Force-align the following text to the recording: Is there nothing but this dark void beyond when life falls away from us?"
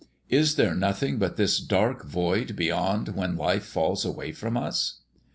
Is 0.31 0.55
there 0.55 0.73
nothing 0.73 1.19
but 1.19 1.35
this 1.37 1.59
dark 1.59 2.03
void 2.07 2.55
beyond 2.55 3.09
when 3.09 3.37
life 3.37 3.65
falls 3.67 4.03
away 4.03 4.31
from 4.31 4.57
us?" 4.57 5.01